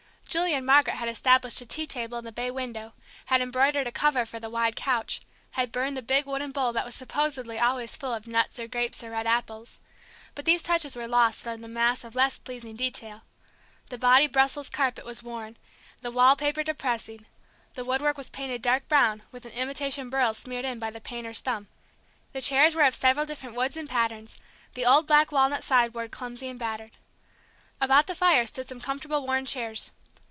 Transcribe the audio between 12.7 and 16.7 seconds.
detail. The "body Brussels" carpet was worn, the wall paper